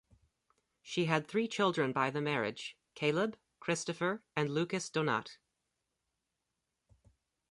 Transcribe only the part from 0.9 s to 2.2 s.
had three children by